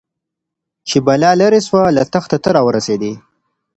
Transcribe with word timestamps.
چي 0.87 0.97
بلا 1.07 1.31
ليري 1.39 1.61
سوه 1.69 1.83
له 1.95 2.03
تخته 2.13 2.37
ته 2.43 2.49
راورسېدې 2.55 3.13